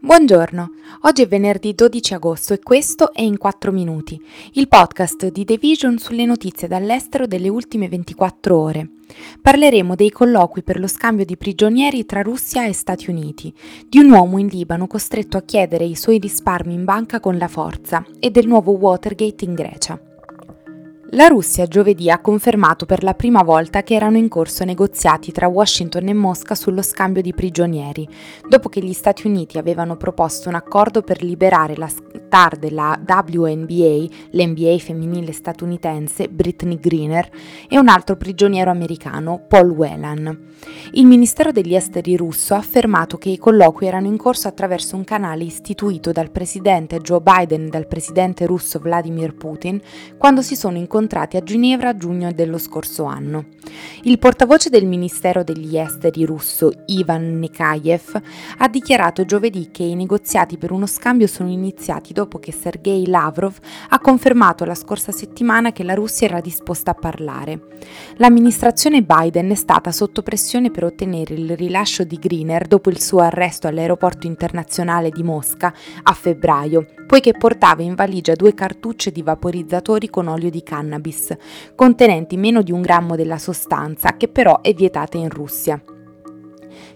[0.00, 0.70] Buongiorno,
[1.02, 4.18] oggi è venerdì 12 agosto e questo è In 4 Minuti,
[4.52, 8.88] il podcast di The Vision sulle notizie dall'estero delle ultime 24 ore.
[9.42, 13.52] Parleremo dei colloqui per lo scambio di prigionieri tra Russia e Stati Uniti,
[13.88, 17.48] di un uomo in Libano costretto a chiedere i suoi risparmi in banca con la
[17.48, 20.07] forza e del nuovo Watergate in Grecia.
[21.12, 25.48] La Russia giovedì ha confermato per la prima volta che erano in corso negoziati tra
[25.48, 28.06] Washington e Mosca sullo scambio di prigionieri,
[28.46, 34.06] dopo che gli Stati Uniti avevano proposto un accordo per liberare la star della WNBA,
[34.32, 37.26] l'NBA femminile statunitense, Britney Greener,
[37.70, 40.46] e un altro prigioniero americano, Paul Whelan.
[40.92, 45.04] Il Ministero degli Esteri russo ha affermato che i colloqui erano in corso attraverso un
[45.04, 49.80] canale istituito dal presidente Joe Biden e dal presidente russo Vladimir Putin
[50.18, 53.46] quando si sono incontrati incontrati a Ginevra a giugno dello scorso anno.
[54.02, 58.20] Il portavoce del Ministero degli Esteri russo, Ivan Nekayev,
[58.58, 63.56] ha dichiarato giovedì che i negoziati per uno scambio sono iniziati dopo che Sergei Lavrov
[63.90, 67.60] ha confermato la scorsa settimana che la Russia era disposta a parlare.
[68.16, 73.20] L'amministrazione Biden è stata sotto pressione per ottenere il rilascio di Greener dopo il suo
[73.20, 80.10] arresto all'aeroporto internazionale di Mosca a febbraio, poiché portava in valigia due cartucce di vaporizzatori
[80.10, 81.36] con olio di canna cannabis,
[81.74, 85.80] contenenti meno di un grammo della sostanza, che però è vietata in Russia.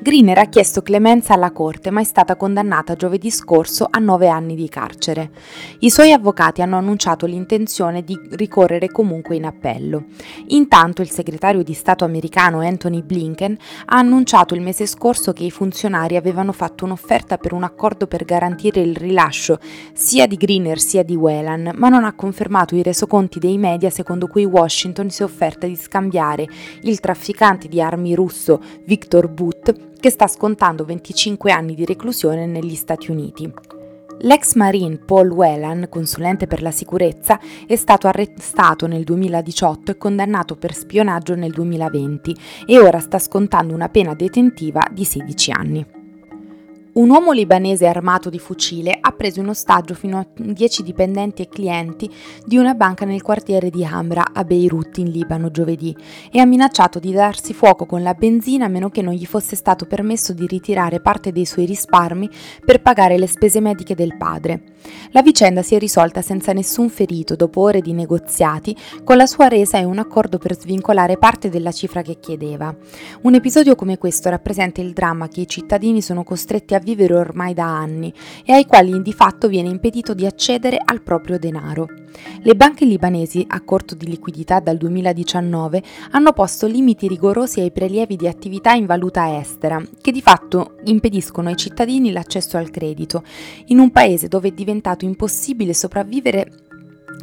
[0.00, 4.54] Greener ha chiesto clemenza alla Corte ma è stata condannata giovedì scorso a nove anni
[4.54, 5.30] di carcere.
[5.80, 10.04] I suoi avvocati hanno annunciato l'intenzione di ricorrere comunque in appello.
[10.48, 15.50] Intanto il segretario di Stato americano Anthony Blinken ha annunciato il mese scorso che i
[15.50, 19.58] funzionari avevano fatto un'offerta per un accordo per garantire il rilascio
[19.94, 24.28] sia di Greener sia di Whelan, ma non ha confermato i resoconti dei media secondo
[24.28, 26.46] cui Washington si è offerta di scambiare
[26.82, 32.74] il trafficante di armi russo Victor Boot che sta scontando 25 anni di reclusione negli
[32.74, 33.52] Stati Uniti.
[34.20, 40.56] L'ex marine Paul Whelan, consulente per la sicurezza, è stato arrestato nel 2018 e condannato
[40.56, 42.36] per spionaggio nel 2020
[42.66, 45.97] e ora sta scontando una pena detentiva di 16 anni.
[46.98, 51.48] Un uomo libanese armato di fucile ha preso in ostaggio fino a 10 dipendenti e
[51.48, 52.10] clienti
[52.44, 55.96] di una banca nel quartiere di Hamra a Beirut in Libano giovedì
[56.28, 59.54] e ha minacciato di darsi fuoco con la benzina a meno che non gli fosse
[59.54, 62.28] stato permesso di ritirare parte dei suoi risparmi
[62.64, 64.62] per pagare le spese mediche del padre.
[65.12, 69.46] La vicenda si è risolta senza nessun ferito dopo ore di negoziati con la sua
[69.46, 72.74] resa e un accordo per svincolare parte della cifra che chiedeva.
[73.22, 77.64] Un episodio come questo rappresenta il dramma che i cittadini sono costretti a ormai da
[77.64, 78.12] anni
[78.44, 81.86] e ai quali di fatto viene impedito di accedere al proprio denaro.
[82.42, 85.82] Le banche libanesi, a corto di liquidità dal 2019,
[86.12, 91.48] hanno posto limiti rigorosi ai prelievi di attività in valuta estera, che di fatto impediscono
[91.48, 93.22] ai cittadini l'accesso al credito,
[93.66, 96.50] in un paese dove è diventato impossibile sopravvivere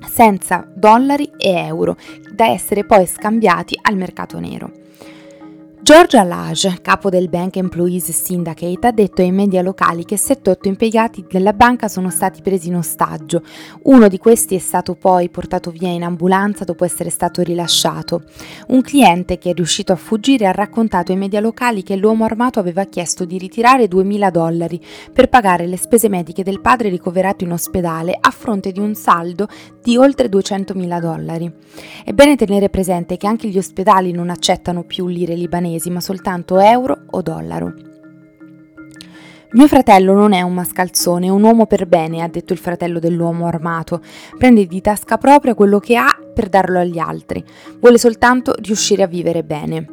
[0.08, 1.98] senza dollari e euro,
[2.32, 4.72] da essere poi scambiati al mercato nero.
[5.86, 11.24] Georgia Lage, capo del Bank Employees Syndicate, ha detto ai media locali che 7-8 impiegati
[11.30, 13.44] della banca sono stati presi in ostaggio.
[13.84, 18.24] Uno di questi è stato poi portato via in ambulanza dopo essere stato rilasciato.
[18.70, 22.60] Un cliente che è riuscito a fuggire ha raccontato ai media locali che l'uomo armato
[22.60, 27.52] aveva chiesto di ritirare 2.000 dollari per pagare le spese mediche del padre ricoverato in
[27.52, 29.48] ospedale a fronte di un saldo
[29.84, 31.54] di oltre 200.000 dollari.
[32.04, 36.00] È bene tenere presente che anche gli ospedali non accettano più lire libanesi libanesi, ma
[36.00, 37.74] soltanto euro o dollaro.
[39.52, 43.00] Mio fratello non è un mascalzone, è un uomo per bene, ha detto il fratello
[43.00, 44.02] dell'uomo armato.
[44.38, 47.42] Prende di tasca propria quello che ha per darlo agli altri,
[47.80, 49.88] vuole soltanto riuscire a vivere bene.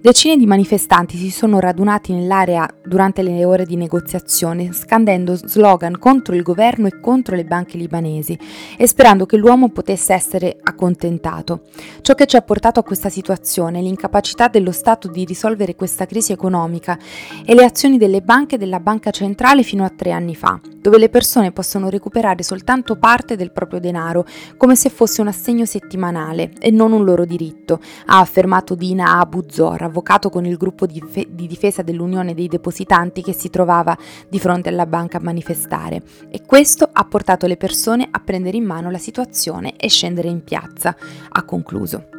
[0.00, 6.36] Decine di manifestanti si sono radunati nell'area durante le ore di negoziazione, scandendo slogan contro
[6.36, 8.38] il governo e contro le banche libanesi
[8.76, 11.62] e sperando che l'uomo potesse essere accontentato.
[12.00, 16.06] Ciò che ci ha portato a questa situazione è l'incapacità dello Stato di risolvere questa
[16.06, 16.96] crisi economica
[17.44, 20.98] e le azioni delle banche e della banca centrale fino a tre anni fa, dove
[20.98, 24.24] le persone possono recuperare soltanto parte del proprio denaro,
[24.56, 29.86] come se fosse un assegno settimanale e non un loro diritto, ha affermato Dina Abuzor,
[29.88, 33.96] avvocato con il gruppo di, fe- di difesa dell'Unione dei Depositanti che si trovava
[34.28, 36.02] di fronte alla banca a manifestare.
[36.30, 40.44] E questo ha portato le persone a prendere in mano la situazione e scendere in
[40.44, 40.96] piazza,
[41.28, 42.17] ha concluso.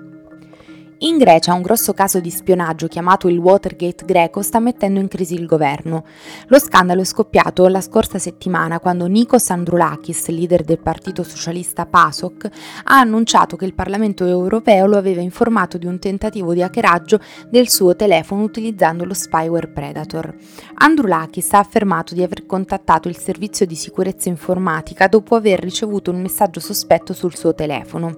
[1.01, 5.33] In Grecia un grosso caso di spionaggio chiamato il Watergate greco sta mettendo in crisi
[5.33, 6.03] il governo.
[6.47, 12.49] Lo scandalo è scoppiato la scorsa settimana quando Nikos Androulakis, leader del partito socialista PASOK,
[12.83, 17.69] ha annunciato che il Parlamento europeo lo aveva informato di un tentativo di hackeraggio del
[17.69, 20.35] suo telefono utilizzando lo spyware Predator.
[20.73, 26.19] Androulakis ha affermato di aver contattato il servizio di sicurezza informatica dopo aver ricevuto un
[26.19, 28.17] messaggio sospetto sul suo telefono.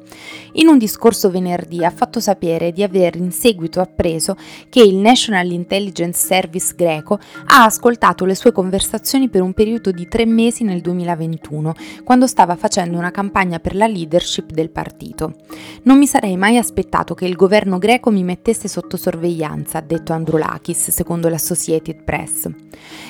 [0.53, 4.35] In un discorso venerdì ha fatto sapere di aver in seguito appreso
[4.69, 10.07] che il National Intelligence Service greco ha ascoltato le sue conversazioni per un periodo di
[10.07, 11.73] tre mesi nel 2021,
[12.03, 15.35] quando stava facendo una campagna per la leadership del partito.
[15.83, 20.13] Non mi sarei mai aspettato che il governo greco mi mettesse sotto sorveglianza, ha detto
[20.13, 22.49] Androulakis, secondo l'Associated Press.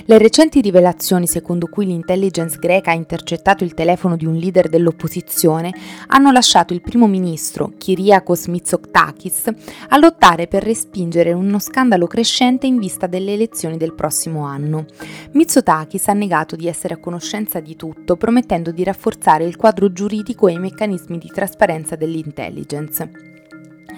[0.06, 5.72] Le recenti rivelazioni secondo cui l'intelligence greca ha intercettato il telefono di un leader dell'opposizione
[6.08, 9.51] hanno lasciato il primo ministro, Kyriakos Mitsotakis,
[9.90, 14.86] a lottare per respingere uno scandalo crescente in vista delle elezioni del prossimo anno.
[15.32, 20.48] Mitsotakis ha negato di essere a conoscenza di tutto, promettendo di rafforzare il quadro giuridico
[20.48, 23.31] e i meccanismi di trasparenza dell'intelligence.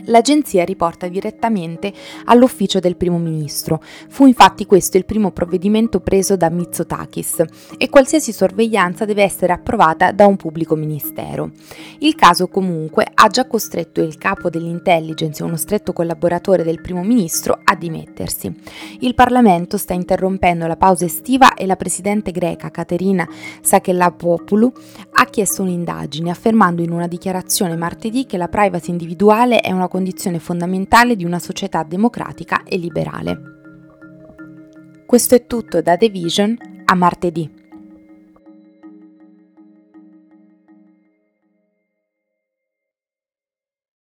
[0.05, 1.94] L'agenzia riporta direttamente
[2.25, 3.81] all'ufficio del primo ministro.
[4.09, 7.44] Fu infatti questo il primo provvedimento preso da Mitsotakis
[7.77, 11.51] e qualsiasi sorveglianza deve essere approvata da un pubblico ministero.
[12.00, 17.03] Il caso comunque ha già costretto il capo dell'intelligence e uno stretto collaboratore del primo
[17.03, 18.53] ministro a dimettersi.
[19.00, 23.27] Il Parlamento sta interrompendo la pausa estiva e la presidente greca Caterina
[23.61, 24.71] Sakellapopoulou
[25.11, 30.40] ha chiesto un'indagine affermando in una dichiarazione martedì che la privacy individuale è una condizione
[30.40, 33.40] fondamentale di una società democratica e liberale.
[35.06, 37.52] Questo è tutto da The Vision a martedì.